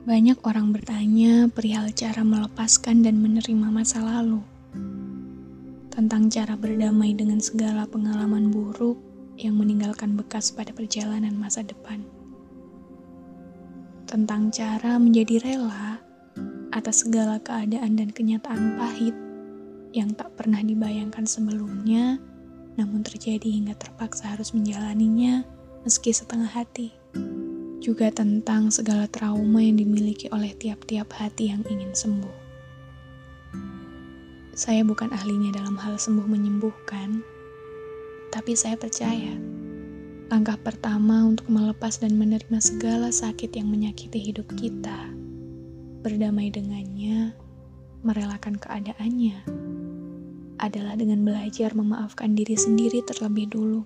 Banyak 0.00 0.40
orang 0.48 0.72
bertanya 0.72 1.52
perihal 1.52 1.92
cara 1.92 2.24
melepaskan 2.24 3.04
dan 3.04 3.20
menerima 3.20 3.68
masa 3.68 4.00
lalu. 4.00 4.40
Tentang 5.92 6.32
cara 6.32 6.56
berdamai 6.56 7.12
dengan 7.12 7.36
segala 7.36 7.84
pengalaman 7.84 8.48
buruk 8.48 8.96
yang 9.36 9.60
meninggalkan 9.60 10.16
bekas 10.16 10.56
pada 10.56 10.72
perjalanan 10.72 11.36
masa 11.36 11.60
depan. 11.60 12.00
Tentang 14.08 14.48
cara 14.48 14.96
menjadi 14.96 15.36
rela 15.44 16.00
atas 16.72 17.04
segala 17.04 17.36
keadaan 17.36 18.00
dan 18.00 18.08
kenyataan 18.08 18.80
pahit 18.80 19.12
yang 19.92 20.16
tak 20.16 20.32
pernah 20.32 20.64
dibayangkan 20.64 21.28
sebelumnya, 21.28 22.16
namun 22.80 23.04
terjadi 23.04 23.52
hingga 23.52 23.76
terpaksa 23.76 24.32
harus 24.32 24.56
menjalaninya 24.56 25.44
meski 25.84 26.16
setengah 26.16 26.48
hati 26.48 26.99
juga 27.80 28.12
tentang 28.12 28.68
segala 28.68 29.08
trauma 29.08 29.64
yang 29.64 29.80
dimiliki 29.80 30.28
oleh 30.30 30.52
tiap-tiap 30.52 31.08
hati 31.16 31.48
yang 31.48 31.64
ingin 31.66 31.96
sembuh. 31.96 32.36
Saya 34.52 34.84
bukan 34.84 35.08
ahlinya 35.16 35.56
dalam 35.56 35.80
hal 35.80 35.96
sembuh 35.96 36.28
menyembuhkan, 36.28 37.24
tapi 38.28 38.52
saya 38.52 38.76
percaya 38.76 39.32
langkah 40.30 40.54
pertama 40.60 41.26
untuk 41.26 41.50
melepas 41.50 41.98
dan 41.98 42.14
menerima 42.14 42.60
segala 42.62 43.10
sakit 43.10 43.50
yang 43.56 43.66
menyakiti 43.66 44.30
hidup 44.30 44.46
kita, 44.54 45.10
berdamai 46.06 46.54
dengannya, 46.54 47.34
merelakan 48.06 48.54
keadaannya, 48.60 49.42
adalah 50.60 50.94
dengan 50.94 51.24
belajar 51.24 51.74
memaafkan 51.74 52.36
diri 52.36 52.54
sendiri 52.54 53.02
terlebih 53.02 53.50
dulu. 53.50 53.82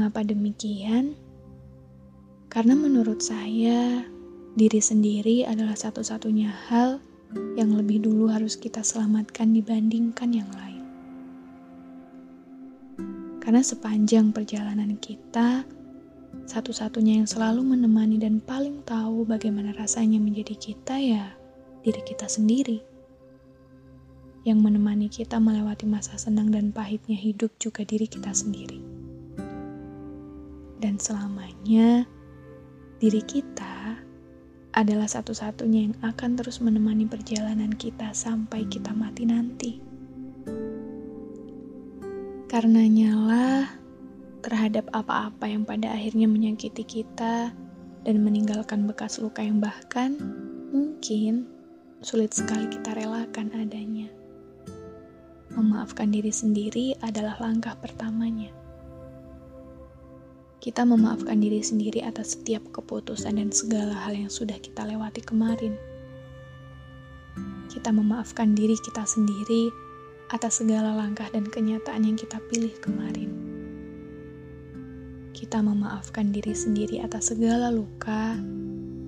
Mengapa 0.00 0.24
demikian? 0.24 1.12
Karena 2.48 2.72
menurut 2.72 3.20
saya, 3.20 4.00
diri 4.56 4.80
sendiri 4.80 5.44
adalah 5.44 5.76
satu-satunya 5.76 6.48
hal 6.72 7.04
yang 7.52 7.76
lebih 7.76 8.08
dulu 8.08 8.32
harus 8.32 8.56
kita 8.56 8.80
selamatkan 8.80 9.52
dibandingkan 9.52 10.32
yang 10.32 10.48
lain. 10.56 10.84
Karena 13.44 13.60
sepanjang 13.60 14.32
perjalanan 14.32 14.96
kita, 14.96 15.68
satu-satunya 16.48 17.20
yang 17.20 17.28
selalu 17.28 17.60
menemani 17.60 18.16
dan 18.16 18.40
paling 18.40 18.80
tahu 18.88 19.28
bagaimana 19.28 19.76
rasanya 19.76 20.16
menjadi 20.16 20.56
kita 20.56 20.96
ya 20.96 21.28
diri 21.84 22.00
kita 22.08 22.24
sendiri. 22.24 22.80
Yang 24.48 24.58
menemani 24.64 25.12
kita 25.12 25.36
melewati 25.36 25.84
masa 25.84 26.16
senang 26.16 26.48
dan 26.48 26.72
pahitnya 26.72 27.20
hidup 27.20 27.52
juga 27.60 27.84
diri 27.84 28.08
kita 28.08 28.32
sendiri 28.32 28.99
dan 30.80 30.96
selamanya 30.96 32.08
diri 32.96 33.20
kita 33.20 34.00
adalah 34.72 35.06
satu-satunya 35.06 35.92
yang 35.92 35.96
akan 36.00 36.40
terus 36.40 36.62
menemani 36.64 37.04
perjalanan 37.04 37.74
kita 37.76 38.16
sampai 38.16 38.64
kita 38.70 38.96
mati 38.96 39.24
nanti. 39.28 39.72
Karena 42.48 42.82
nyala 42.88 43.76
terhadap 44.40 44.88
apa-apa 44.90 45.46
yang 45.46 45.68
pada 45.68 45.92
akhirnya 45.92 46.26
menyakiti 46.26 46.82
kita 46.82 47.52
dan 48.00 48.16
meninggalkan 48.24 48.88
bekas 48.88 49.20
luka 49.20 49.44
yang 49.44 49.60
bahkan 49.60 50.16
mungkin 50.72 51.46
sulit 52.00 52.32
sekali 52.32 52.66
kita 52.72 52.96
relakan 52.96 53.52
adanya. 53.54 54.08
Memaafkan 55.50 56.14
diri 56.14 56.30
sendiri 56.30 56.94
adalah 57.02 57.36
langkah 57.42 57.74
pertamanya 57.74 58.59
kita 60.60 60.84
memaafkan 60.84 61.40
diri 61.40 61.64
sendiri 61.64 62.04
atas 62.04 62.36
setiap 62.36 62.60
keputusan 62.68 63.40
dan 63.40 63.48
segala 63.48 63.96
hal 63.96 64.12
yang 64.12 64.28
sudah 64.28 64.60
kita 64.60 64.84
lewati 64.84 65.24
kemarin. 65.24 65.72
Kita 67.72 67.88
memaafkan 67.88 68.52
diri 68.52 68.76
kita 68.76 69.08
sendiri 69.08 69.72
atas 70.28 70.60
segala 70.60 70.92
langkah 70.92 71.24
dan 71.32 71.48
kenyataan 71.48 72.04
yang 72.04 72.12
kita 72.20 72.36
pilih 72.52 72.76
kemarin. 72.84 73.32
Kita 75.32 75.64
memaafkan 75.64 76.28
diri 76.28 76.52
sendiri 76.52 77.00
atas 77.00 77.32
segala 77.32 77.72
luka 77.72 78.36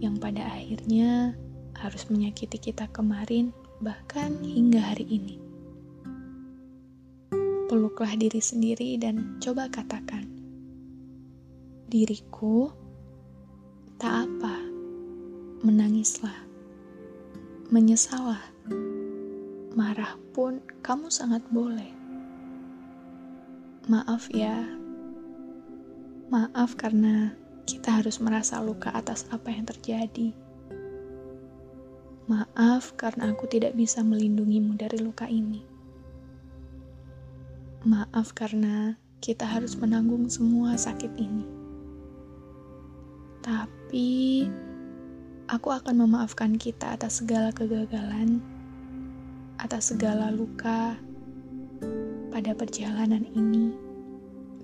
yang 0.00 0.16
pada 0.16 0.48
akhirnya 0.48 1.36
harus 1.76 2.08
menyakiti 2.08 2.72
kita 2.72 2.88
kemarin, 2.96 3.52
bahkan 3.84 4.40
hingga 4.40 4.80
hari 4.80 5.04
ini. 5.04 5.36
Peluklah 7.68 8.16
diri 8.16 8.40
sendiri 8.40 8.96
dan 8.96 9.36
coba 9.36 9.68
katakan, 9.68 10.31
diriku, 11.92 12.72
tak 14.00 14.24
apa, 14.24 14.64
menangislah, 15.60 16.40
menyesalah, 17.68 18.40
marah 19.76 20.16
pun 20.32 20.64
kamu 20.80 21.12
sangat 21.12 21.44
boleh. 21.52 21.92
Maaf 23.92 24.32
ya, 24.32 24.64
maaf 26.32 26.80
karena 26.80 27.36
kita 27.68 28.00
harus 28.00 28.24
merasa 28.24 28.64
luka 28.64 28.88
atas 28.96 29.28
apa 29.28 29.52
yang 29.52 29.68
terjadi. 29.68 30.32
Maaf 32.24 32.96
karena 32.96 33.36
aku 33.36 33.44
tidak 33.52 33.76
bisa 33.76 34.00
melindungimu 34.00 34.80
dari 34.80 34.96
luka 34.96 35.28
ini. 35.28 35.60
Maaf 37.84 38.32
karena 38.32 38.96
kita 39.20 39.44
harus 39.44 39.76
menanggung 39.76 40.32
semua 40.32 40.72
sakit 40.80 41.12
ini. 41.20 41.61
Tapi 43.42 44.46
aku 45.50 45.68
akan 45.74 46.06
memaafkan 46.06 46.54
kita 46.54 46.94
atas 46.94 47.20
segala 47.20 47.50
kegagalan, 47.50 48.38
atas 49.58 49.90
segala 49.90 50.30
luka 50.30 50.94
pada 52.30 52.54
perjalanan 52.54 53.26
ini, 53.34 53.74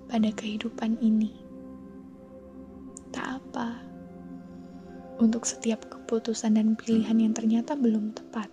pada 0.09 0.31
kehidupan 0.33 0.97
ini. 1.03 1.35
Tak 3.13 3.43
apa 3.43 3.77
untuk 5.19 5.43
setiap 5.43 5.83
keputusan 5.91 6.55
dan 6.55 6.79
pilihan 6.79 7.19
yang 7.19 7.35
ternyata 7.35 7.75
belum 7.75 8.15
tepat, 8.15 8.47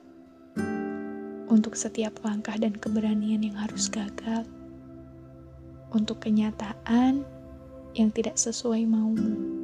untuk 1.46 1.78
setiap 1.78 2.18
langkah 2.26 2.58
dan 2.58 2.74
keberanian 2.74 3.46
yang 3.46 3.56
harus 3.56 3.86
gagal, 3.86 4.42
untuk 5.94 6.20
kenyataan 6.20 7.22
yang 7.94 8.10
tidak 8.12 8.36
sesuai 8.36 8.84
maumu. 8.84 9.55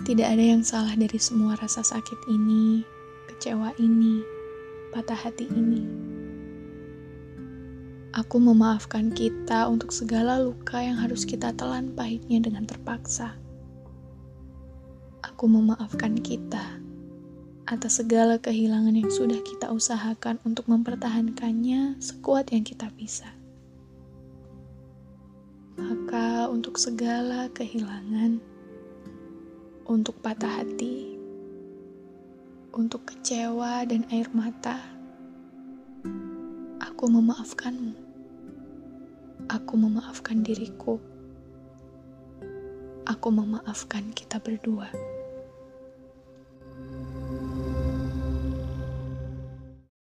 Tidak 0.00 0.24
ada 0.24 0.40
yang 0.40 0.64
salah 0.64 0.96
dari 0.96 1.20
semua 1.20 1.60
rasa 1.60 1.84
sakit 1.84 2.24
ini, 2.32 2.80
kecewa 3.28 3.76
ini, 3.76 4.24
patah 4.96 5.14
hati 5.16 5.44
ini. 5.52 5.84
Aku 8.16 8.42
memaafkan 8.42 9.12
kita 9.14 9.70
untuk 9.70 9.94
segala 9.94 10.40
luka 10.42 10.82
yang 10.82 10.98
harus 10.98 11.22
kita 11.22 11.54
telan 11.54 11.94
pahitnya 11.94 12.42
dengan 12.42 12.66
terpaksa. 12.66 13.38
Aku 15.22 15.46
memaafkan 15.46 16.18
kita 16.18 16.80
atas 17.70 18.02
segala 18.02 18.34
kehilangan 18.42 18.98
yang 18.98 19.06
sudah 19.14 19.38
kita 19.46 19.70
usahakan 19.70 20.42
untuk 20.42 20.66
mempertahankannya 20.66 22.02
sekuat 22.02 22.50
yang 22.50 22.66
kita 22.66 22.90
bisa. 22.98 23.30
Maka 25.78 26.50
untuk 26.50 26.82
segala 26.82 27.46
kehilangan, 27.54 28.42
untuk 29.90 30.22
patah 30.22 30.62
hati, 30.62 31.18
untuk 32.70 33.10
kecewa 33.10 33.82
dan 33.90 34.06
air 34.14 34.30
mata, 34.30 34.78
aku 36.78 37.10
memaafkanmu. 37.10 37.98
Aku 39.50 39.74
memaafkan 39.74 40.46
diriku. 40.46 41.02
Aku 43.02 43.34
memaafkan 43.34 44.14
kita 44.14 44.38
berdua. 44.38 45.09